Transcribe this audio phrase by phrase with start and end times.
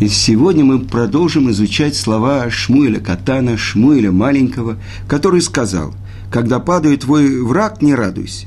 [0.00, 4.78] И сегодня мы продолжим изучать слова Шмуэля Катана, Шмуэля Маленького,
[5.08, 5.92] который сказал,
[6.30, 8.46] когда падает твой враг, не радуйся.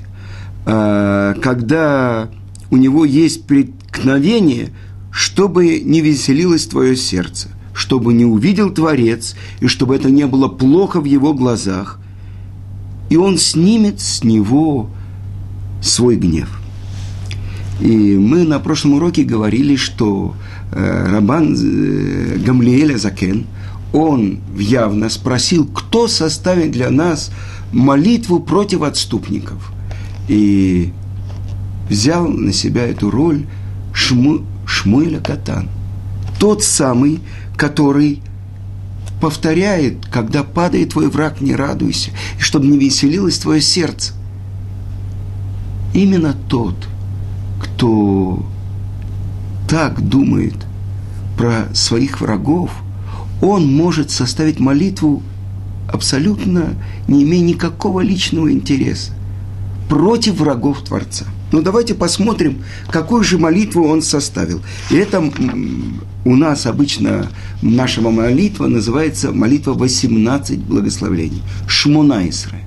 [0.66, 2.30] А, когда
[2.70, 4.70] у него есть преткновение,
[5.12, 11.02] чтобы не веселилось твое сердце, чтобы не увидел Творец, и чтобы это не было плохо
[11.02, 12.00] в его глазах,
[13.10, 14.90] и он снимет с него
[15.82, 16.62] свой гнев.
[17.82, 20.36] И мы на прошлом уроке говорили, что
[20.72, 23.46] Рабан э, Гамлиэля Закен,
[23.94, 27.32] он явно спросил, кто составит для нас
[27.72, 29.72] молитву против отступников.
[30.28, 30.94] И
[31.90, 33.46] взял на себя эту роль
[33.94, 35.70] Шму, Шмуэля Катан.
[36.40, 37.20] Тот самый,
[37.58, 38.22] который
[39.20, 44.14] повторяет, когда падает твой враг, не радуйся, и чтобы не веселилось твое сердце.
[45.94, 46.76] Именно тот–
[47.62, 48.46] кто
[49.72, 50.54] так думает
[51.38, 52.72] про своих врагов,
[53.42, 55.24] он может составить молитву
[55.88, 56.76] абсолютно
[57.08, 59.14] не имея никакого личного интереса
[59.88, 61.24] против врагов Творца.
[61.54, 64.62] Ну давайте посмотрим, какую же молитву он составил.
[64.90, 65.24] И это
[66.26, 67.30] у нас обычно
[67.62, 71.42] наша молитва называется молитва 18 благословений.
[71.66, 72.66] Шмуна Исраиль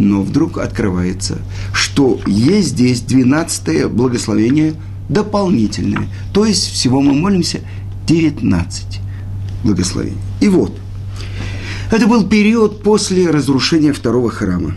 [0.00, 1.38] но вдруг открывается,
[1.74, 4.74] что есть здесь 12 благословение
[5.10, 6.08] дополнительное.
[6.32, 7.60] То есть всего мы молимся
[8.06, 9.00] 19
[9.64, 10.16] благословений.
[10.40, 10.72] И вот,
[11.90, 14.74] это был период после разрушения второго храма.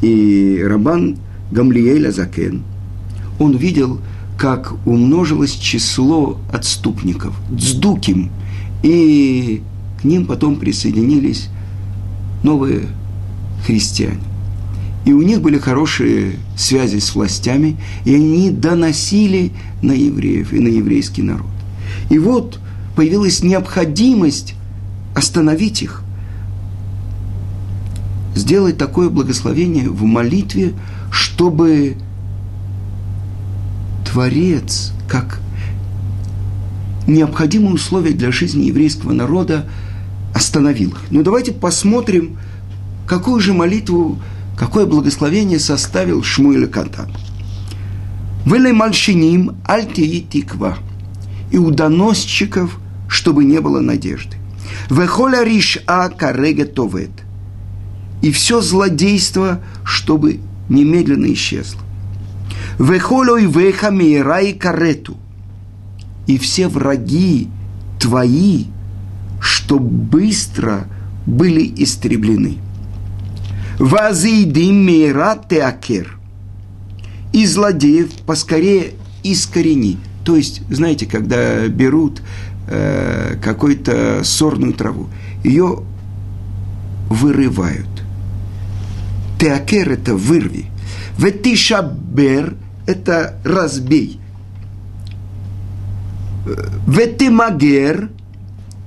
[0.00, 1.18] И Рабан
[1.50, 2.62] Гамлиэль Азакен,
[3.38, 4.00] он видел,
[4.38, 8.30] как умножилось число отступников, дздуким,
[8.82, 9.62] и
[10.00, 11.48] к ним потом присоединились
[12.42, 12.88] новые
[13.66, 14.31] христиане.
[15.04, 20.68] И у них были хорошие связи с властями, и они доносили на евреев и на
[20.68, 21.46] еврейский народ.
[22.08, 22.60] И вот
[22.94, 24.54] появилась необходимость
[25.14, 26.02] остановить их,
[28.36, 30.74] сделать такое благословение в молитве,
[31.10, 31.96] чтобы
[34.10, 35.40] Творец, как
[37.06, 39.66] необходимые условия для жизни еврейского народа,
[40.32, 40.98] остановил их.
[41.10, 42.38] Но давайте посмотрим,
[43.06, 44.18] Какую же молитву,
[44.62, 47.10] какое благословение составил Шмуэль Катан?
[48.46, 50.78] Вылей мальшиним альтии тиква.
[51.50, 52.78] И у доносчиков,
[53.08, 54.36] чтобы не было надежды.
[54.88, 57.10] Вехоля риш а карега товет.
[58.22, 61.80] И все злодейство, чтобы немедленно исчезло.
[62.78, 65.16] Вехолой веха мирай карету.
[66.28, 67.48] И все враги
[67.98, 68.66] твои,
[69.40, 70.86] что быстро
[71.26, 72.58] были истреблены.
[73.78, 76.18] Вазидим мира теакер.
[77.32, 79.98] И злодеев поскорее искорени.
[80.24, 82.22] То есть, знаете, когда берут
[82.68, 85.08] э, какую-то сорную траву,
[85.42, 85.82] ее
[87.08, 87.88] вырывают.
[89.40, 90.66] Теакер– это вырви.
[91.18, 92.54] Ветишабер–
[92.86, 94.20] это разбей.
[96.86, 98.10] Ветимагер–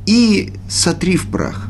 [0.05, 1.69] и сотри в прах.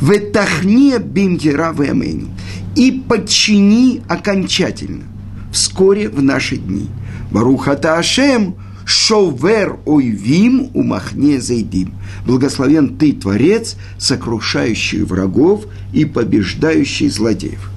[0.00, 2.28] Ветахне бимтира вэмэйну
[2.76, 5.04] и подчини окончательно,
[5.52, 6.88] вскоре в наши дни.
[7.30, 11.94] Барухата Ашем, шовер ойвим умахне зайдим.
[12.26, 17.70] Благословен ты, Творец, сокрушающий врагов и побеждающий злодеев.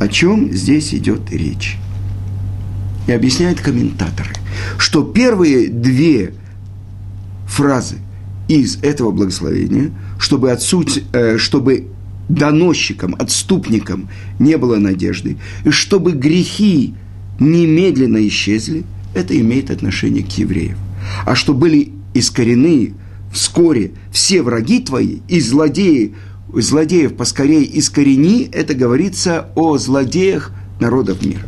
[0.00, 1.76] О чем здесь идет речь?
[3.06, 4.30] И объясняют комментаторы,
[4.78, 6.34] что первые две
[7.46, 7.98] фразы
[8.48, 11.88] из этого благословения, чтобы, отсуть, э, чтобы
[12.28, 16.94] доносчикам, отступникам не было надежды, и чтобы грехи
[17.38, 18.84] немедленно исчезли,
[19.14, 20.78] это имеет отношение к евреям.
[21.26, 22.94] А что были искорены
[23.32, 26.14] вскоре все враги твои и злодеи,
[26.52, 31.46] злодеев поскорее искорени, это говорится о злодеях народов мира.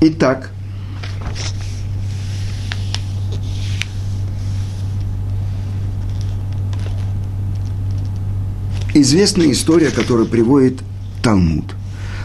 [0.00, 0.53] Итак,
[8.94, 10.82] известная история, которую приводит
[11.22, 11.74] Талмуд.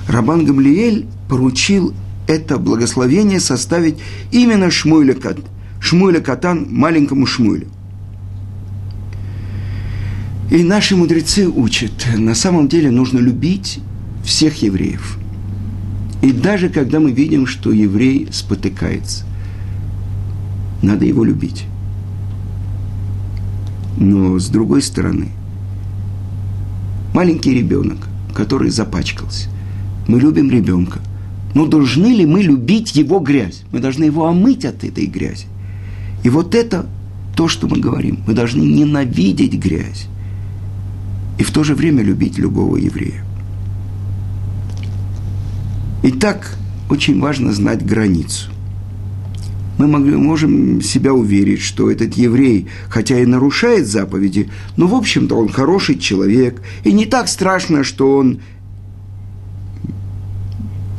[0.08, 1.94] Рабан Гамлиэль поручил
[2.28, 3.98] это благословение составить
[4.32, 5.38] именно Шмуэля, Кат,
[5.82, 7.68] Шмуэля Катан, маленькому Шмуэлю.
[10.52, 13.80] И наши мудрецы учат, на самом деле нужно любить
[14.24, 15.18] всех евреев.
[16.22, 19.26] И даже когда мы видим, что еврей спотыкается,
[20.82, 21.66] надо его любить.
[23.98, 25.30] Но с другой стороны,
[27.14, 29.50] маленький ребенок, который запачкался.
[30.08, 31.00] Мы любим ребенка.
[31.56, 33.64] Но должны ли мы любить его грязь?
[33.72, 35.48] Мы должны его омыть от этой грязи.
[36.24, 36.86] И вот это
[37.36, 38.20] то, что мы говорим.
[38.28, 40.08] Мы должны ненавидеть грязь
[41.40, 43.24] и в то же время любить любого еврея.
[46.04, 46.58] Итак,
[46.90, 48.52] очень важно знать границу.
[49.80, 55.48] Мы можем себя уверить, что этот еврей, хотя и нарушает заповеди, но, в общем-то, он
[55.48, 58.42] хороший человек, и не так страшно, что он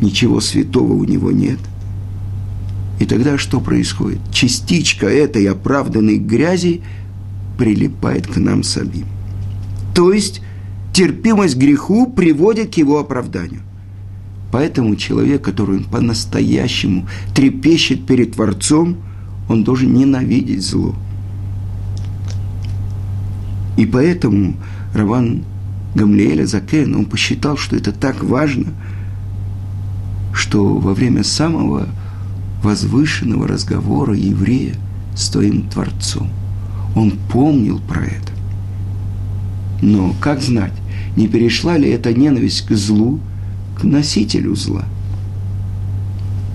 [0.01, 1.59] ничего святого у него нет.
[3.01, 4.21] И тогда что происходит?
[4.33, 6.81] Частичка этой оправданной грязи
[7.59, 9.05] прилипает к нам самим.
[9.95, 10.41] То есть
[10.95, 13.61] терпимость к греху приводит к его оправданию.
[14.53, 18.97] Поэтому человек, который по-настоящему трепещет перед Творцом,
[19.49, 20.95] он должен ненавидеть зло.
[23.77, 24.55] И поэтому
[24.95, 25.45] Раван
[25.95, 28.73] Гамлиэля Закен, он посчитал, что это так важно,
[30.33, 31.87] что во время самого
[32.63, 34.75] возвышенного разговора еврея
[35.15, 36.31] с твоим Творцом
[36.95, 38.33] он помнил про это.
[39.83, 40.75] Но как знать,
[41.17, 43.21] не перешла ли эта ненависть к злу,
[43.81, 44.85] к носителю зла?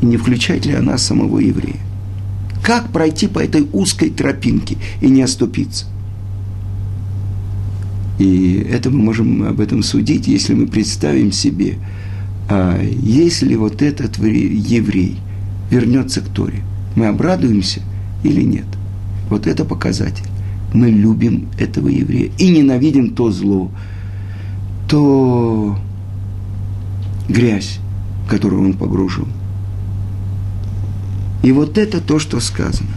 [0.02, 1.80] И не включает ли она самого еврея?
[2.64, 5.86] Как пройти по этой узкой тропинке и не оступиться?
[8.20, 11.78] И это мы можем об этом судить, если мы представим себе,
[12.48, 15.18] а если вот этот еврей
[15.70, 16.62] вернется к Торе,
[16.96, 17.82] мы обрадуемся
[18.24, 18.66] или нет?
[19.30, 20.26] Вот это показатель.
[20.74, 23.72] Мы любим этого еврея и ненавидим то зло,
[24.88, 25.78] то
[27.28, 27.80] грязь,
[28.26, 29.28] в которую он погружен.
[31.44, 32.90] И вот это то, что сказано.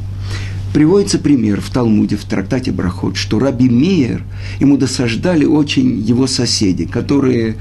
[0.73, 4.23] Приводится пример в Талмуде, в трактате Брахот, что Раби Мейер,
[4.61, 7.57] ему досаждали очень его соседи, которые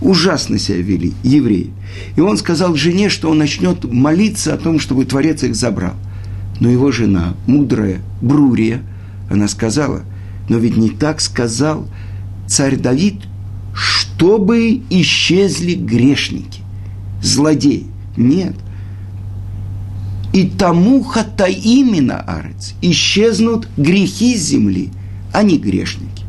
[0.00, 1.70] ужасно себя вели, евреи.
[2.16, 5.94] И он сказал жене, что он начнет молиться о том, чтобы Творец их забрал.
[6.60, 8.82] Но его жена, мудрая Брурия,
[9.30, 10.02] она сказала,
[10.48, 11.86] но ведь не так сказал
[12.46, 13.22] царь Давид,
[14.22, 16.60] чтобы исчезли грешники,
[17.20, 17.86] злодеи.
[18.16, 18.54] Нет.
[20.32, 24.90] И тому хата именно арец, исчезнут грехи земли,
[25.32, 26.22] а не грешники.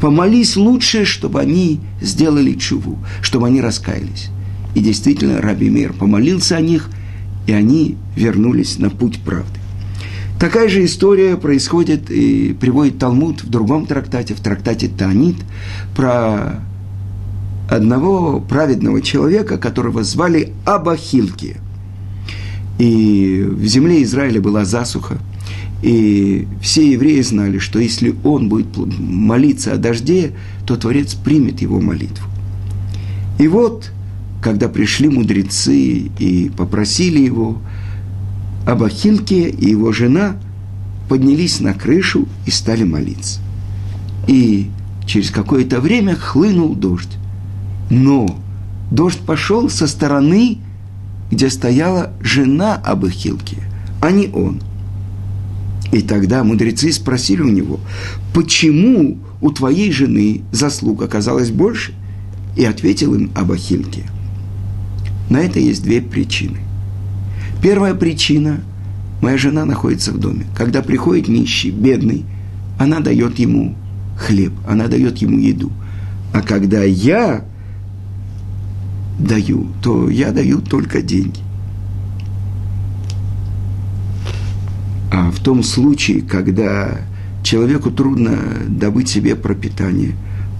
[0.00, 4.30] Помолись лучше, чтобы они сделали чуву, чтобы они раскаялись.
[4.74, 6.88] И действительно, Раби Мир помолился о них,
[7.46, 9.60] и они вернулись на путь правды.
[10.40, 15.36] Такая же история происходит и приводит Талмуд в другом трактате, в трактате Танит,
[15.94, 16.62] про
[17.68, 21.56] одного праведного человека, которого звали Абахилки.
[22.78, 25.18] И в земле Израиля была засуха,
[25.82, 28.68] и все евреи знали, что если он будет
[28.98, 30.32] молиться о дожде,
[30.66, 32.26] то Творец примет его молитву.
[33.38, 33.92] И вот,
[34.42, 37.58] когда пришли мудрецы и попросили его,
[38.66, 40.36] Абахилке и его жена
[41.08, 43.40] поднялись на крышу и стали молиться.
[44.26, 44.68] И
[45.06, 47.17] через какое-то время хлынул дождь.
[47.90, 48.38] Но
[48.90, 50.58] дождь пошел со стороны,
[51.30, 53.58] где стояла жена Абахилки,
[54.00, 54.60] а не он.
[55.92, 57.80] И тогда мудрецы спросили у него,
[58.34, 61.94] почему у твоей жены заслуг оказалось больше?
[62.56, 64.04] И ответил им Абахилке.
[65.30, 66.58] На это есть две причины.
[67.62, 68.60] Первая причина–
[69.20, 70.46] моя жена находится в доме.
[70.56, 72.24] Когда приходит нищий, бедный,
[72.78, 73.74] она дает ему
[74.16, 75.72] хлеб, она дает ему еду.
[76.32, 77.44] А когда я
[79.18, 81.40] даю, то я даю только деньги.
[85.12, 86.98] А в том случае, когда
[87.42, 90.12] человеку трудно добыть себе пропитание,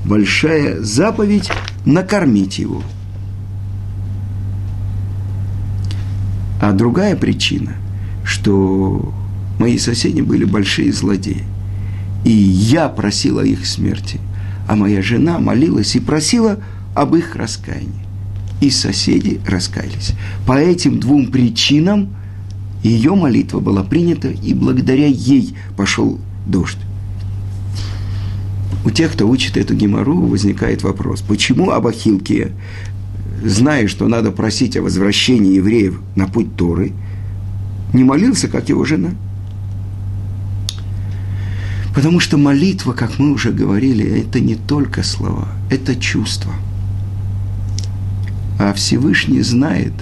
[0.04, 1.50] большая заповедь–
[1.84, 2.82] накормить его–
[6.60, 7.76] А другая причина,
[8.24, 9.14] что
[9.58, 11.44] мои соседи были большие злодеи.
[12.24, 14.20] И я просила их смерти,
[14.66, 16.58] а моя жена молилась и просила
[16.94, 18.07] об их раскаянии.
[18.60, 20.12] И соседи раскаялись.
[20.46, 22.14] По этим двум причинам
[22.82, 26.78] ее молитва была принята, и благодаря ей пошел дождь.
[28.84, 32.52] У тех, кто учит эту гемору, возникает вопрос, почему Абахилкия
[33.44, 36.92] зная, что надо просить о возвращении евреев на путь Торы,
[37.92, 39.10] не молился, как его жена.
[41.94, 46.52] Потому что молитва, как мы уже говорили, это не только слова, это чувство.
[48.58, 49.92] А Всевышний знает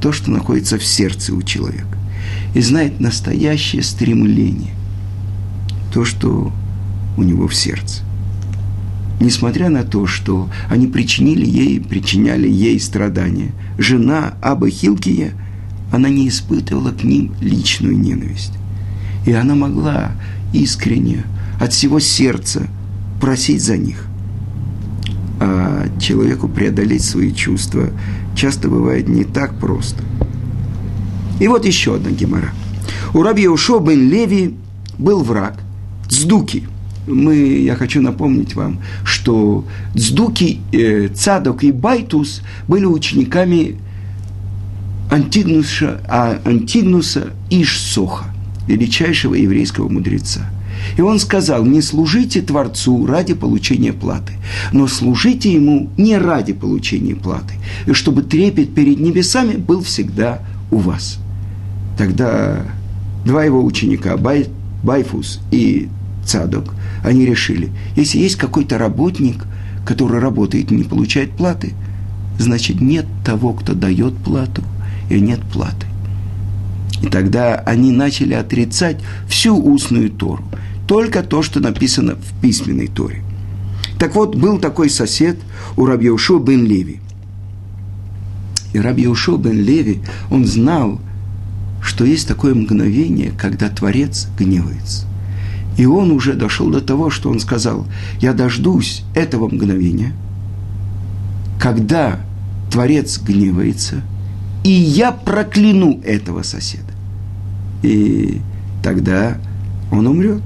[0.00, 1.98] то, что находится в сердце у человека.
[2.54, 4.74] И знает настоящее стремление,
[5.92, 6.52] то, что
[7.16, 8.02] у него в сердце
[9.20, 13.52] несмотря на то, что они причинили ей, причиняли ей страдания.
[13.78, 15.32] Жена Аба Хилкия,
[15.92, 18.52] она не испытывала к ним личную ненависть.
[19.26, 20.12] И она могла
[20.52, 21.24] искренне,
[21.60, 22.66] от всего сердца
[23.20, 24.06] просить за них.
[25.40, 27.90] А человеку преодолеть свои чувства
[28.36, 30.02] часто бывает не так просто.
[31.40, 32.52] И вот еще одна гемара.
[33.12, 34.54] У раби Йеошуа бен Леви
[34.98, 35.58] был враг,
[36.08, 36.64] Цдуки.
[37.06, 39.64] Мы, я хочу напомнить вам, что
[39.94, 43.76] Цдуки, э, Цадок и Байтус были учениками
[45.10, 48.26] Антигнуса, а Антигнуса Иш Сохо,
[48.66, 50.50] величайшего еврейского мудреца.
[50.96, 54.34] И он сказал, не служите Творцу ради получения платы,
[54.72, 57.54] но служите Ему не ради получения платы,
[57.86, 61.18] и чтобы трепет перед небесами был всегда у вас.
[61.98, 62.62] Тогда
[63.24, 64.48] два его ученика, Бай,
[64.82, 65.88] Байфус и
[66.24, 69.44] Цадок, они решили, если есть какой-то работник,
[69.84, 71.74] который работает и не получает платы,
[72.38, 74.62] значит нет того, кто дает плату,
[75.10, 75.86] и нет платы.
[77.02, 78.96] И тогда они начали отрицать
[79.28, 80.44] всю устную Тору
[80.86, 83.22] только то, что написано в письменной Торе.
[83.98, 85.38] Так вот, был такой сосед
[85.76, 87.00] у Рабьеушо бен Леви.
[88.72, 90.00] И Рабьеушо бен Леви,
[90.30, 91.00] он знал,
[91.82, 95.06] что есть такое мгновение, когда Творец гневается.
[95.76, 97.86] И он уже дошел до того, что он сказал,
[98.20, 100.12] я дождусь этого мгновения,
[101.60, 102.20] когда
[102.70, 104.02] Творец гневается,
[104.64, 106.92] и я прокляну этого соседа.
[107.82, 108.40] И
[108.82, 109.38] тогда
[109.90, 110.42] он умрет.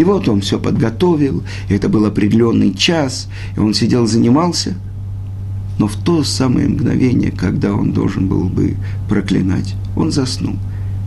[0.00, 4.72] И вот он все подготовил, это был определенный час, и он сидел, занимался.
[5.78, 8.76] Но в то самое мгновение, когда он должен был бы
[9.10, 10.56] проклинать, он заснул.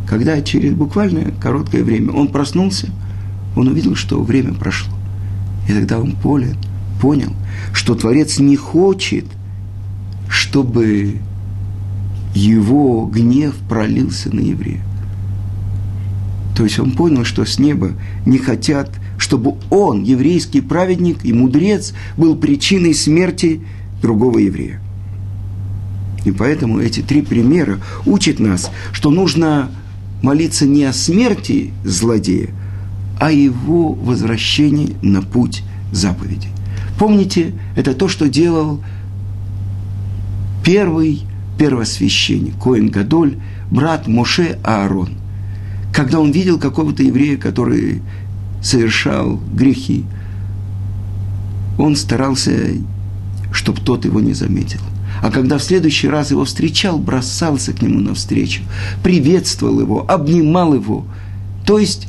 [0.07, 2.89] Когда через буквально короткое время он проснулся,
[3.55, 4.93] он увидел, что время прошло.
[5.67, 6.53] И тогда он понял,
[7.01, 7.33] понял,
[7.73, 9.25] что Творец не хочет,
[10.29, 11.15] чтобы
[12.35, 14.85] его гнев пролился на еврея.
[16.55, 17.93] То есть он понял, что с неба
[18.25, 23.61] не хотят, чтобы он, еврейский праведник и мудрец, был причиной смерти
[24.01, 24.79] другого еврея.
[26.25, 29.71] И поэтому эти три примера учат нас, что нужно
[30.21, 32.49] молиться не о смерти злодея,
[33.19, 36.47] а о его возвращении на путь заповеди.
[36.99, 38.81] Помните, это то, что делал
[40.63, 41.23] первый
[41.57, 43.37] первосвященник, Коин Гадоль,
[43.69, 45.17] брат Моше Аарон–
[45.93, 48.01] когда он видел какого-то еврея, который
[48.61, 50.05] совершал грехи,
[51.77, 52.51] он старался,
[53.51, 54.79] чтобы тот его не заметил.
[55.21, 58.63] А когда в следующий раз его встречал, бросался к нему навстречу,
[59.03, 61.05] приветствовал его, обнимал его.
[61.65, 62.07] То есть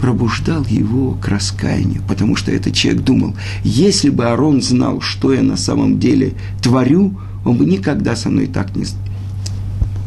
[0.00, 3.34] пробуждал его к раскаянию, потому что этот человек думал,
[3.64, 8.46] если бы Арон знал, что я на самом деле творю, он бы никогда со мной
[8.46, 8.84] так не...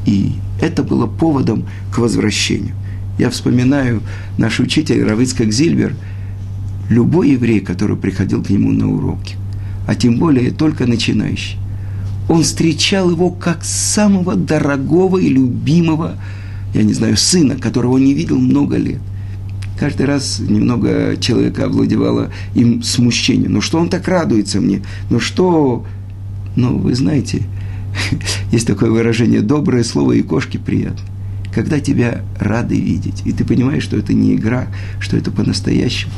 [0.06, 2.76] И это было поводом к возвращению.
[3.18, 4.02] Я вспоминаю
[4.38, 5.96] наш учитель Равицкак Зильбер,
[6.90, 9.36] любой еврей, который приходил к нему на уроки,
[9.88, 11.58] а тем более только начинающий,
[12.30, 16.16] он встречал его как самого дорогого и любимого,
[16.74, 19.00] я не знаю, сына, которого он не видел много лет.
[19.80, 23.48] Каждый раз немного человека овладевало им смущение.
[23.48, 24.82] Ну что он так радуется мне?
[25.10, 25.86] Ну что...
[26.56, 27.44] Ну, вы знаете,
[28.51, 31.06] Есть такое выражение «доброе слово и кошки приятно».
[31.54, 34.68] Когда тебя рады видеть, и ты понимаешь, что это не игра,
[35.00, 36.12] что это по-настоящему.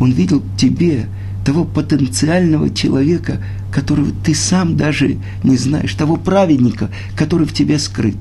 [0.00, 1.06] Он видел тебе
[1.46, 8.16] того потенциального человека, которого ты сам даже не знаешь, того праведника, который в тебе скрыт.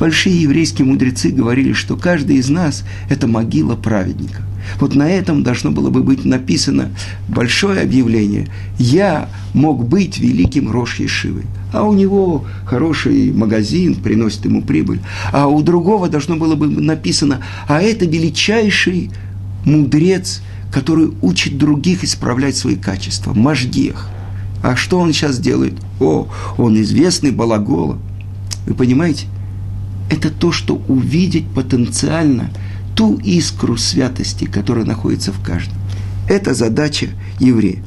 [0.00, 4.42] Большие еврейские мудрецы говорили, что каждый из нас– это могила праведника–
[4.80, 6.90] вот на этом должно было бы быть написано
[7.28, 8.48] большое объявление.
[8.78, 11.44] Я мог быть великим Рош Ешивой.
[11.76, 15.00] А у него хороший магазин, приносит ему прибыль.
[15.32, 19.10] А у другого должно было бы написано, а это величайший
[19.64, 20.40] мудрец,
[20.72, 23.34] который учит других исправлять свои качества.
[23.34, 24.08] Мажгех.
[24.62, 25.74] А что он сейчас делает?
[26.00, 27.98] О, он известный балагола.
[28.66, 29.26] Вы понимаете?
[30.10, 32.50] Это то, что увидеть потенциально–
[32.96, 35.76] ту искру святости, которая находится в каждом.
[36.28, 37.82] Это задача еврея.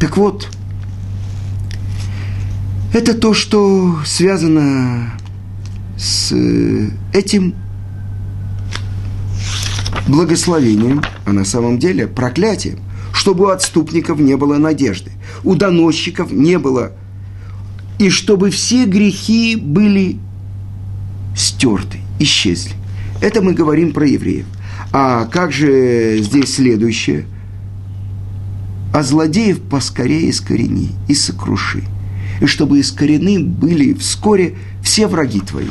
[0.00, 0.48] Так вот,
[2.94, 5.12] это то, что связано
[5.96, 6.32] с
[7.12, 7.54] этим
[10.06, 12.78] благословением, а на самом деле проклятием,
[13.12, 15.10] чтобы у отступников не было надежды,
[15.42, 16.92] у доносчиков не было,
[17.98, 20.18] и чтобы все грехи были
[21.36, 22.74] стерты, исчезли.
[23.20, 24.46] Это мы говорим про евреев.
[24.92, 27.26] А как же здесь следующее?
[28.92, 31.84] А злодеев поскорее искорени и сокруши.
[32.40, 35.68] И чтобы искорены были вскоре все враги твои.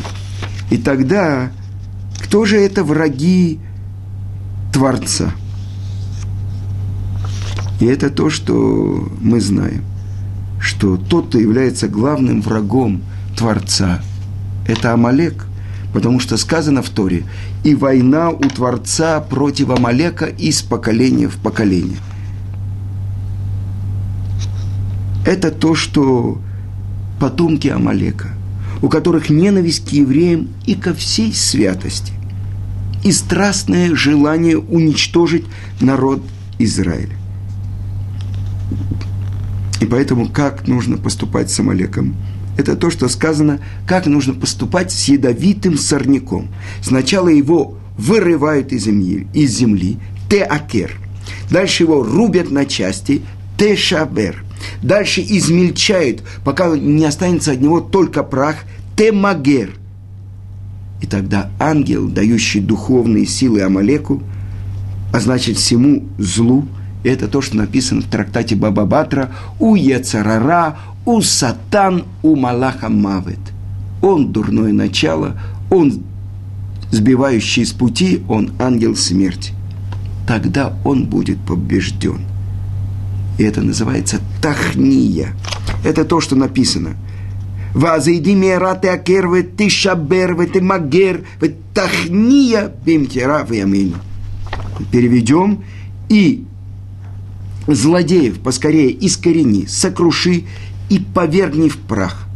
[0.69, 1.51] И тогда
[2.23, 3.59] Кто же это враги
[4.71, 5.31] Творца?
[7.79, 9.83] И это то, что мы знаем,
[10.59, 13.03] что тот, кто является главным врагом
[13.37, 14.01] Творца,
[14.67, 15.45] это Амалек,
[15.93, 17.23] потому что сказано в Торе,
[17.63, 21.97] и война у Творца против Амалека из поколения в поколение.
[25.23, 26.39] Это то, что
[27.23, 28.31] потомки Амалека,
[28.81, 32.11] у которых ненависть к евреям и ко всей святости,
[33.01, 35.45] и страстное желание уничтожить
[35.79, 36.21] народ
[36.59, 37.15] Израиля.
[39.79, 42.17] И поэтому как нужно поступать с Амалеком?
[42.57, 46.49] Это то, что сказано, как нужно поступать с ядовитым сорняком.
[46.81, 49.97] Сначала его вырывают из земли, из земли
[50.29, 50.99] теакер.
[51.49, 53.21] Дальше его рубят на части
[53.57, 54.43] тешабер.
[54.81, 58.57] Дальше измельчают, пока не останется от него только прах
[58.95, 59.75] темагер.
[61.01, 64.21] И тогда ангел, дающий духовные силы Амалеку,
[65.11, 66.65] а значит всему злу–
[67.03, 73.39] это то, что написано в трактате Баба Батра «У Яцарара, у Сатан, у Малаха Мавет».
[74.01, 75.39] Он дурное начало,
[75.69, 76.03] он
[76.91, 79.53] сбивающий с пути, он ангел смерти.
[80.27, 82.21] Тогда он будет побежден.
[83.37, 85.35] И это называется тахния.
[85.83, 86.95] Это то, что написано.
[87.73, 91.25] Вазайди мерате акер ве тишабер ве магер
[91.73, 93.45] тахния бимтера
[94.91, 95.63] Переведем
[96.09, 96.45] и
[97.67, 100.45] злодеев поскорее искорени, сокруши
[100.89, 102.27] и повергни в прах.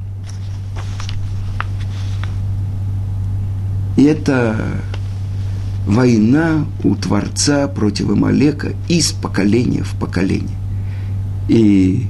[3.98, 4.82] И это
[5.86, 10.58] война у Творца против Амалека из поколения в поколение.
[11.48, 12.08] И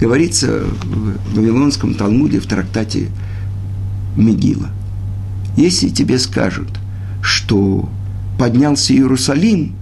[0.00, 3.08] говорится в Вавилонском Талмуде в трактате
[4.16, 4.70] Мегила.
[5.56, 6.68] Если тебе скажут,
[7.22, 7.88] что
[8.38, 9.74] поднялся Иерусалим,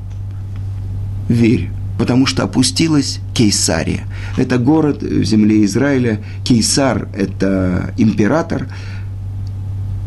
[1.29, 4.05] верь, потому что опустилась Кейсария.
[4.37, 6.21] Это город в земле Израиля.
[6.45, 8.69] Кейсар– это император.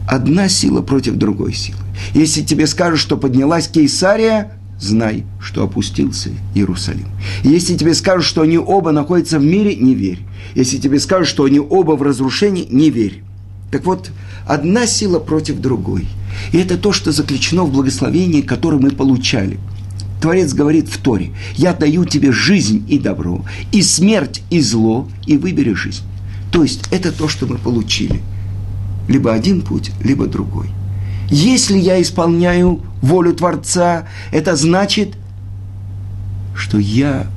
[0.07, 1.79] Одна сила против другой силы.
[2.13, 7.07] Если тебе скажут, что поднялась Кейсария, знай, что опустился Иерусалим.
[7.43, 10.19] Если тебе скажут, что они оба находятся в мире, не верь.
[10.55, 13.23] Если тебе скажут, что они оба в разрушении, не верь.
[13.71, 14.11] Так вот,
[14.45, 16.07] одна сила против другой.
[16.51, 19.57] И это то, что заключено в благословении, которое мы получали–
[20.21, 25.35] Творец говорит в Торе, я даю тебе жизнь и добро, и смерть и зло, и
[25.35, 26.03] выбери жизнь.
[26.51, 28.21] То есть это то, что мы получили.
[29.07, 30.67] Либо один путь, либо другой.
[31.31, 35.15] Если я исполняю волю Творца, это значит,
[36.53, 37.27] что я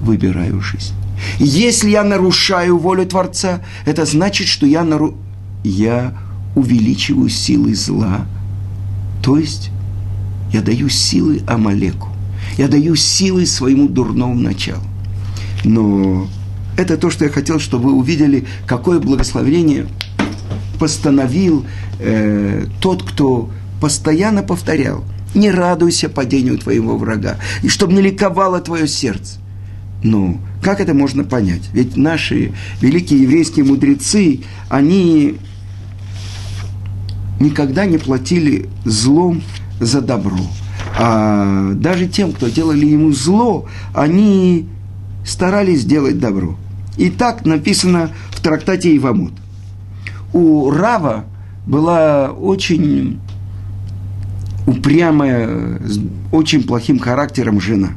[0.00, 0.94] выбираю жизнь.
[1.40, 5.16] Если я нарушаю волю Творца, это значит, что я, нару...
[5.64, 6.14] я
[6.54, 8.24] увеличиваю силы зла.
[9.20, 9.70] То есть
[10.52, 12.08] я даю силы Амалеку.
[12.56, 14.84] Я даю силы своему дурному началу.
[15.64, 16.28] Но
[16.78, 19.88] это то, что я хотел, чтобы вы увидели, какое благословение
[20.78, 21.66] постановил
[22.00, 25.04] э, тот, кто постоянно повторял.
[25.34, 29.38] Не радуйся падению твоего врага, и чтобы не ликовало твое сердце.
[30.02, 31.68] Ну, как это можно понять?
[31.72, 35.36] Ведь наши великие еврейские мудрецы, они
[37.38, 39.42] никогда не платили злом
[39.78, 40.40] за добро
[40.96, 44.68] а даже тем, кто делали ему зло, они
[45.24, 46.56] старались сделать добро.
[46.96, 49.32] И так написано в трактате Ивамут.
[50.32, 51.24] У Рава
[51.70, 53.20] была очень
[54.66, 56.00] упрямая, с
[56.32, 57.90] очень плохим характером жена.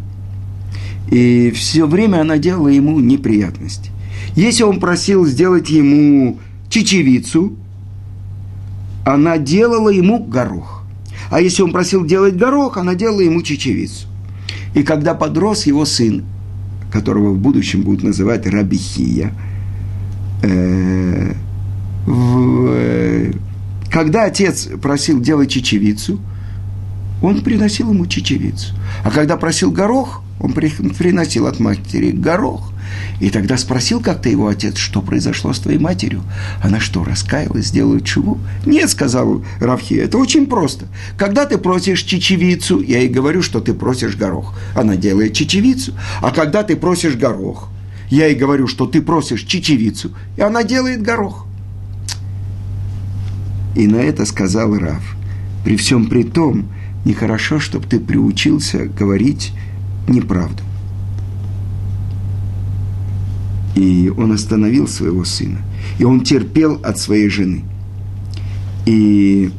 [1.10, 3.90] И все время она делала ему неприятности.
[4.36, 7.54] Если он просил сделать ему чечевицу,
[9.06, 10.84] она делала ему горох.
[11.32, 14.08] А если он просил делать горох, она делала ему чечевицу.
[14.76, 16.24] И когда подрос его сын,
[16.92, 19.34] которого в будущем будут называть Рабихия,
[20.44, 21.34] э,
[22.06, 23.34] в,
[23.94, 26.20] когда отец просил делать чечевицу,
[27.22, 28.74] он приносил ему чечевицу.
[29.04, 32.74] А когда просил горох, он приносил от матери горох.
[33.22, 36.24] И тогда спросил как-то его отец, что произошло с твоей матерью.
[36.64, 38.40] Она что, раскаялась, сделала чего?
[38.66, 40.88] Нет, сказал Равхи, это очень просто.
[41.16, 44.56] Когда ты просишь чечевицу, я ей говорю, что ты просишь горох.
[44.76, 45.94] Она делает чечевицу.
[46.20, 47.70] А когда ты просишь горох,
[48.10, 51.46] я ей говорю, что ты просишь чечевицу, и она делает горох.
[53.76, 55.16] И на это сказал Рав.
[55.64, 56.66] При всем при том,
[57.06, 59.54] нехорошо, чтобы ты приучился говорить
[60.08, 60.64] неправду.
[63.76, 65.60] И он остановил своего сына.
[65.98, 67.64] И он терпел от своей жены.
[68.86, 69.52] И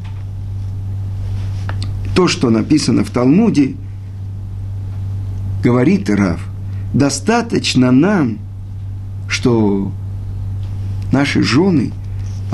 [2.14, 3.74] то, что написано в Талмуде,
[5.62, 6.40] говорит Рав,
[6.92, 8.38] достаточно нам,
[9.28, 9.90] что
[11.10, 11.92] наши жены,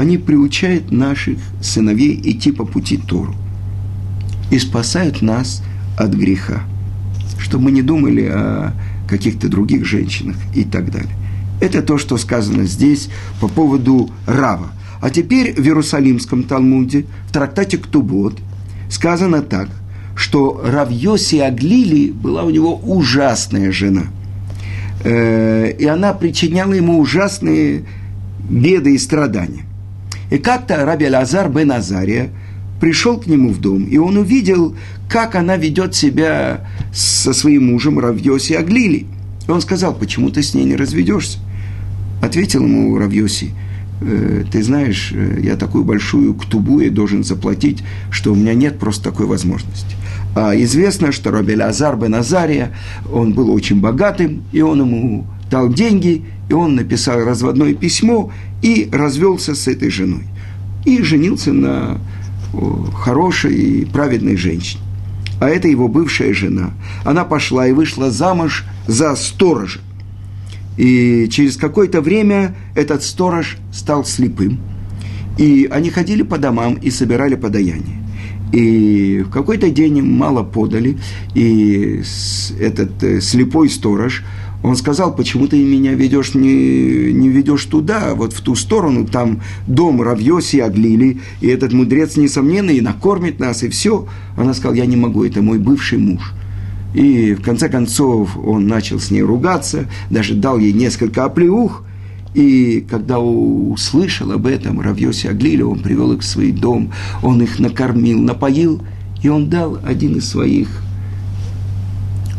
[0.00, 3.34] они приучают наших сыновей идти по пути Тору
[4.50, 5.62] и спасают нас
[5.98, 6.62] от греха,
[7.38, 8.72] чтобы мы не думали о
[9.08, 11.14] каких-то других женщинах и так далее.
[11.60, 13.10] Это то, что сказано здесь
[13.40, 14.70] по поводу Рава.
[15.02, 18.38] А теперь в Иерусалимском Талмуде, в трактате Ктубот,
[18.88, 19.68] сказано так,
[20.16, 24.04] что Рав Йоси Аглили была у него ужасная жена.
[25.04, 27.84] Э, и она причиняла ему ужасные
[28.48, 29.64] беды и страдания.
[30.30, 32.30] И как-то Раби Лазар бен Азария
[32.80, 34.76] пришел к нему в дом, и он увидел,
[35.08, 39.06] как она ведет себя со своим мужем Равьоси Аглили.
[39.46, 41.38] И он сказал, почему ты с ней не разведешься?
[42.22, 43.50] Ответил ему Равьоси,
[44.02, 48.78] «Э, ты знаешь, э, я такую большую ктубу я должен заплатить, что у меня нет
[48.78, 49.96] просто такой возможности.
[50.34, 52.74] А известно, что Робель Азар бен Азария,
[53.12, 58.32] он был очень богатым, и он ему дал деньги, и он написал разводное письмо
[58.62, 60.24] и развелся с этой женой.
[60.84, 62.00] И женился на
[62.94, 64.82] хорошей и праведной женщине.
[65.40, 66.70] А это его бывшая жена.
[67.04, 69.80] Она пошла и вышла замуж за сторожа.
[70.76, 74.60] И через какое-то время этот сторож стал слепым.
[75.38, 78.00] И они ходили по домам и собирали подаяние.
[78.52, 80.98] И в какой-то день мало подали,
[81.34, 82.02] и
[82.58, 84.24] этот э, слепой сторож,
[84.62, 89.40] он сказал, почему ты меня ведешь, не, не ведешь туда, вот в ту сторону, там
[89.66, 94.06] дом Равьоси Аглили, и этот мудрец, несомненно, и накормит нас, и все.
[94.36, 96.34] Она сказала, я не могу, это мой бывший муж.
[96.94, 101.84] И в конце концов он начал с ней ругаться, даже дал ей несколько оплеух.
[102.34, 106.92] И когда услышал об этом Равьоси Аглили, он привел их в свой дом,
[107.22, 108.82] он их накормил, напоил,
[109.22, 110.68] и он дал один из своих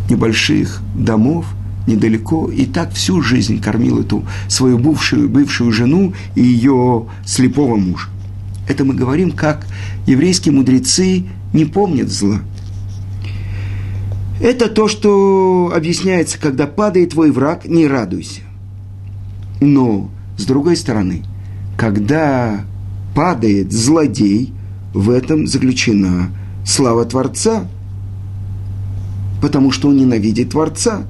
[0.10, 1.46] небольших домов
[1.88, 8.08] недалеко, и так всю жизнь кормил эту свою бывшую, бывшую жену и ее слепого мужа.
[8.68, 9.68] Это мы говорим, как
[10.06, 12.40] еврейские мудрецы не помнят зла–
[14.42, 18.42] это то, что объясняется, когда падает твой враг, не радуйся.
[19.60, 21.22] Но, с другой стороны,
[21.78, 22.66] когда
[23.14, 24.52] падает злодей,
[24.96, 26.32] в этом заключена
[26.66, 27.68] слава Творца,
[29.42, 31.04] потому что он ненавидит Творца.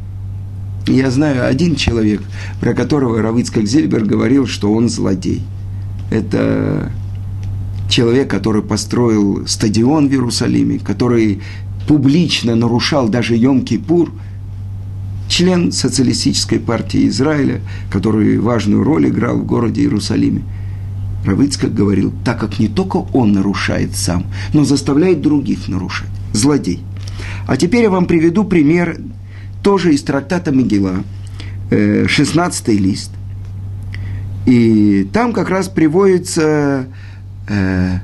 [0.88, 2.22] Я знаю один человек,
[2.60, 5.44] про которого Равицкак Зельбер говорил, что он злодей.
[6.10, 6.91] Это
[7.88, 11.41] человек, который построил стадион в Иерусалиме, который
[11.88, 14.12] публично нарушал даже Йом-Кипур,
[15.30, 20.41] член социалистической партии Израиля, который важную роль играл в городе Иерусалиме.
[21.26, 26.10] Равыцкак говорил, так как не только он нарушает сам, но заставляет других нарушать.
[26.34, 26.82] Злодей.
[27.48, 28.98] А теперь я вам приведу пример
[29.62, 31.04] тоже из трактата Мегила,
[31.69, 33.12] 16 э, лист.
[34.45, 36.88] И там как раз приводится
[37.47, 38.00] э,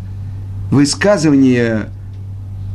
[0.69, 1.89] высказывание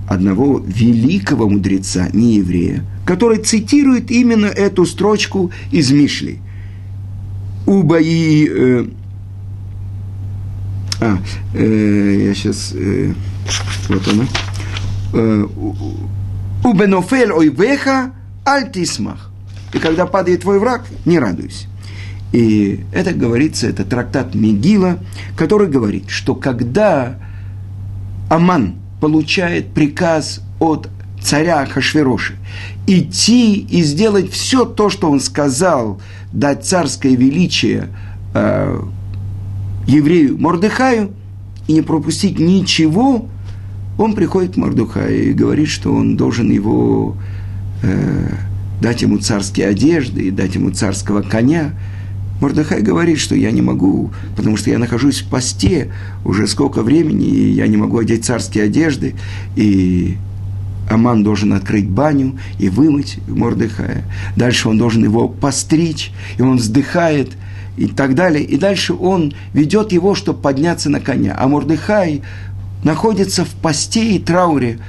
[0.08, 6.40] одного великого мудреца, не еврея, который цитирует именно эту строчку из Мишли.
[7.66, 8.48] Убаи...
[8.50, 8.86] Э,
[11.00, 11.18] а,
[11.54, 12.72] э, я сейчас...
[12.74, 13.12] Э,
[13.88, 14.24] вот она.
[15.14, 15.46] Э,
[16.64, 18.12] Убенофель ойвеха
[18.44, 19.30] альтисмах.
[19.72, 21.66] И когда падает твой враг, не радуйся.
[22.32, 24.98] И это говорится, это трактат Мегила,
[25.36, 27.18] который говорит, что когда
[28.28, 30.88] Аман– получает приказ от
[31.20, 32.36] царя Хашвероши
[32.86, 36.00] идти и сделать все то, что он сказал,
[36.32, 37.88] дать царское величие
[38.32, 38.80] э,
[39.88, 41.10] еврею Мордыхаю
[41.66, 43.26] и не пропустить ничего,
[43.98, 47.16] он приходит к Мордыхаю и говорит, что он должен его
[47.82, 48.34] э,
[48.80, 51.72] дать ему царские одежды и дать ему царского коня–
[52.42, 55.92] Мордыхай говорит, что я не могу, потому что я нахожусь в посте
[56.24, 59.14] уже сколько времени, и я не могу одеть царские одежды,
[59.54, 60.16] и
[60.90, 64.02] Аман должен открыть баню и вымыть Мордыхая.
[64.34, 67.30] Дальше он должен его постричь, и он вздыхает,
[67.76, 68.42] и так далее.
[68.42, 71.36] И дальше он ведет его, чтобы подняться на коня.
[71.38, 72.22] А Мордыхай
[72.82, 74.80] находится в посте и трауре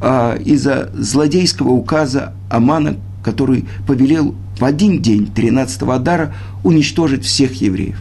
[0.00, 6.34] а, из-за злодейского указа Амана, который повелел в один день 13 Адара
[6.64, 8.00] уничтожить всех евреев.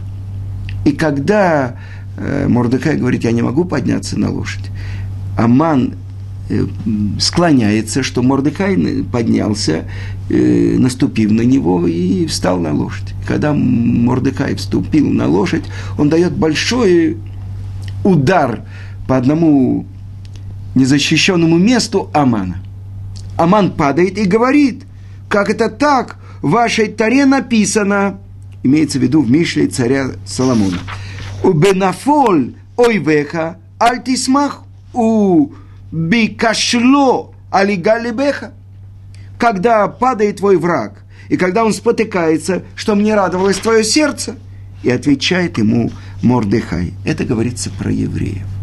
[0.86, 1.76] И когда
[2.18, 4.72] э, Мордыхай говорит, я не могу подняться на лошадь,
[5.38, 5.96] Аман
[6.50, 6.66] э,
[7.20, 9.86] склоняется, что Мордыхай поднялся,
[10.30, 13.14] э, наступив на него и встал на лошадь.
[13.28, 15.66] Когда Мордыхай вступил на лошадь,
[15.98, 17.18] он дает большой
[18.04, 18.62] удар
[19.08, 19.86] по одному
[20.80, 22.64] незащищенному месту Амана.
[23.38, 24.84] Аман падает и говорит,
[25.30, 28.20] как это так, в вашей таре написано,
[28.64, 30.80] имеется в виду в Мишле царя Соломона.
[31.44, 34.64] У Бенафоль ойвеха альтисмах
[34.94, 35.52] у
[35.92, 38.54] бикашло алигалибеха.
[39.38, 44.36] Когда падает твой враг, и когда он спотыкается, что мне радовалось твое сердце,
[44.84, 46.94] и отвечает ему Мордыхай.
[47.06, 48.59] Это говорится про евреев.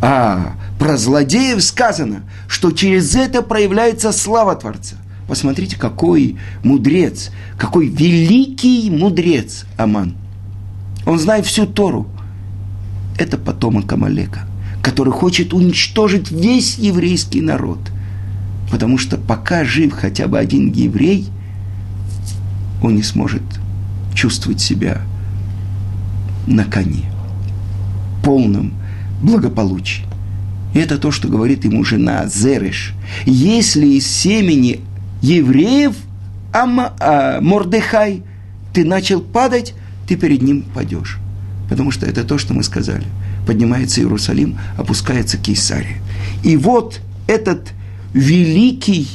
[0.00, 4.96] А про злодеев сказано, что через это проявляется слава Творца.
[5.28, 10.14] Посмотрите, какой мудрец, какой великий мудрец Аман.
[11.06, 12.06] Он знает всю Тору.
[13.18, 14.40] Это потомок Амалека,
[14.82, 17.78] который хочет уничтожить весь еврейский народ.
[18.70, 21.28] Потому что пока жив хотя бы один еврей,
[22.82, 23.42] он не сможет
[24.14, 25.02] чувствовать себя
[26.46, 27.04] на коне,
[28.24, 28.72] полном
[29.22, 30.04] благополучии.
[30.74, 32.94] И это то, что говорит ему жена Зереш.
[33.24, 34.80] Если из семени
[35.20, 35.94] евреев
[36.52, 38.22] Ама, а, Мордехай
[38.72, 39.74] ты начал падать,
[40.06, 41.18] ты перед ним падешь.
[41.68, 43.04] Потому что это то, что мы сказали.
[43.46, 45.98] Поднимается Иерусалим, опускается Кейсария.
[46.42, 47.72] И вот этот
[48.12, 49.08] великий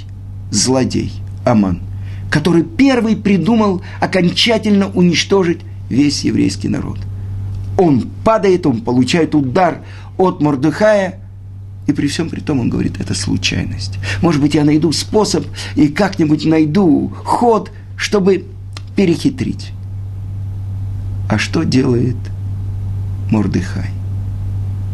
[0.52, 1.12] злодей
[1.46, 1.82] Аман,
[2.30, 7.00] который первый придумал окончательно уничтожить весь еврейский народ.
[7.78, 9.84] Он падает, он получает удар
[10.18, 11.20] от Мордыхая,
[11.88, 13.98] и при всем при том он говорит, это случайность.
[14.22, 18.46] Может быть, я найду способ и как-нибудь найду ход, чтобы
[18.96, 19.72] перехитрить.
[21.30, 22.18] А что делает
[23.32, 23.92] Мордыхай?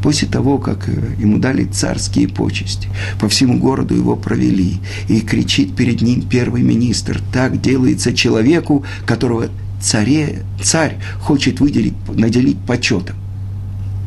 [0.04, 2.90] После того, как э, ему дали царские почести,
[3.22, 9.48] по всему городу его провели, и кричит перед ним первый министр, так делается человеку, которого
[9.84, 13.16] царе, царь хочет выделить, наделить почетом.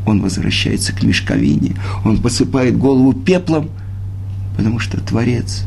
[0.07, 3.71] Он возвращается к мешковине, он посыпает голову пеплом,
[4.57, 5.65] потому что Творец,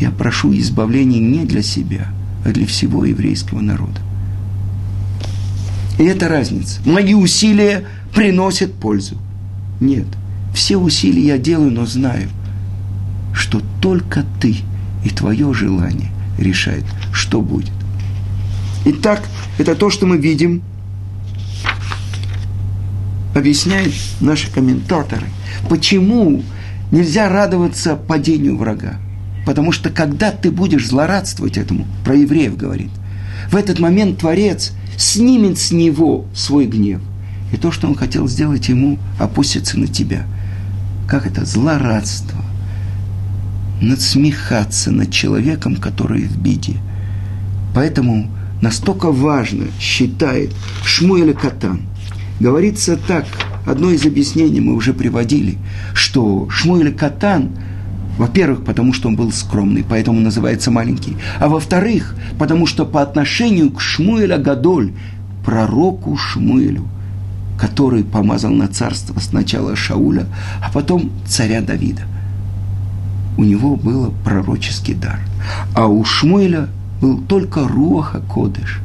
[0.00, 2.08] я прошу избавления не для себя,
[2.44, 4.00] а для всего еврейского народа.
[5.98, 6.80] И это разница.
[6.84, 9.16] Мои усилия приносят пользу.
[9.80, 10.06] Нет,
[10.54, 12.28] все усилия я делаю, но знаю,
[13.32, 14.56] что только ты
[15.04, 17.72] и твое желание решает, что будет.
[18.84, 19.22] Итак,
[19.58, 20.62] это то, что мы видим,
[23.34, 25.26] объясняют наши комментаторы,
[25.68, 26.42] почему
[26.90, 28.96] нельзя радоваться падению врага.
[29.46, 32.90] Потому что когда ты будешь злорадствовать этому, про евреев говорит,
[33.50, 37.00] в этот момент Творец снимет с него свой гнев.
[37.52, 40.24] И то, что он хотел сделать ему, опустится на тебя.
[41.08, 41.44] Как это?
[41.44, 42.40] Злорадство.
[43.80, 46.76] Надсмехаться над человеком, который в беде.
[47.74, 48.30] Поэтому
[48.62, 51.82] настолько важно, считает Шмуэля Катан.
[52.40, 53.26] Говорится так,
[53.66, 55.58] одно из объяснений мы уже приводили,
[55.92, 57.50] что Шмуэль Катан,
[58.16, 63.70] во-первых, потому что он был скромный, поэтому называется маленький, а во-вторых, потому что по отношению
[63.70, 64.92] к Шмуэля Гадоль,
[65.44, 66.86] пророку Шмуэлю,
[67.58, 70.26] который помазал на царство сначала Шауля,
[70.64, 72.02] а потом царя Давида.
[73.36, 75.18] У него был пророческий дар.
[75.74, 76.68] А у Шмуэля–
[77.02, 78.80] был только Руаха Кодыш,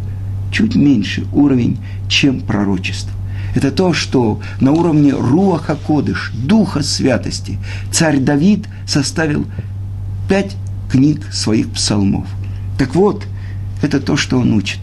[0.51, 1.77] чуть меньше уровень,
[2.09, 3.11] чем пророчество.
[3.53, 7.59] Это то, что на уровне Руаха Кодыш, Духа Святости,
[7.91, 9.45] царь Давид составил
[10.27, 10.55] пять
[10.91, 12.27] книг своих псалмов.
[12.79, 13.25] Так вот,
[13.83, 14.79] это то, что он учит.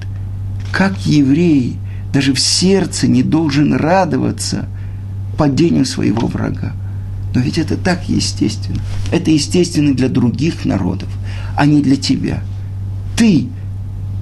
[0.72, 1.76] Как еврей
[2.12, 4.68] даже в сердце не должен радоваться
[5.36, 6.72] падению своего врага.
[7.34, 8.80] Но ведь это так естественно.
[9.10, 11.08] Это естественно для других народов,
[11.56, 12.40] а не для тебя–
[13.16, 13.48] ты,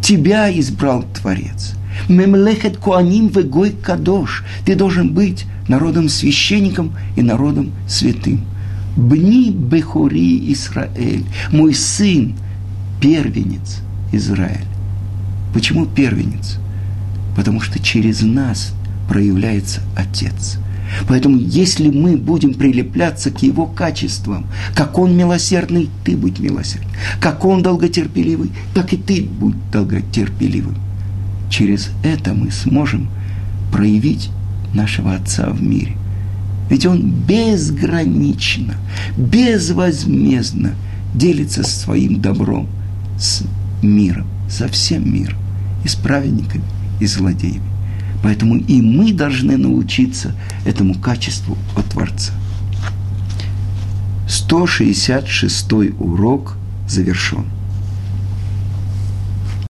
[0.03, 1.75] тебя избрал Творец.
[2.09, 4.45] Мемлехет Куаним Вегой Кадош.
[4.65, 8.45] Ты должен быть народом священником и народом святым.
[8.97, 12.35] Бни Бехури Израиль, мой сын,
[13.01, 13.81] первенец
[14.13, 14.67] Израиль.
[15.55, 16.59] Почему первенец?
[17.37, 18.75] Потому что через нас
[19.09, 20.59] проявляется Отец.
[21.09, 26.93] Поэтому, если мы будем прилепляться к его качествам, как он милосердный, ты будь милосердный.
[27.21, 30.77] Как он долготерпеливый, так и ты будь долготерпеливым.
[31.51, 33.09] Через это мы сможем
[33.71, 34.31] проявить
[34.75, 35.97] нашего Отца в мире.
[36.71, 38.77] Ведь Он безгранично,
[39.17, 40.73] безвозмездно
[41.15, 42.67] делится своим добром
[43.19, 43.43] с
[43.83, 45.37] миром, со всем миром,
[45.85, 46.65] и с праведниками,
[47.01, 47.72] и злодеями.
[48.23, 52.33] Поэтому и мы должны научиться этому качеству от Творца.
[54.29, 56.57] 166 урок
[56.89, 57.45] завершен.